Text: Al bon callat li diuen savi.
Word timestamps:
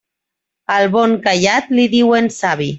Al 0.77 0.87
bon 0.95 1.15
callat 1.27 1.71
li 1.77 1.89
diuen 1.95 2.35
savi. 2.43 2.69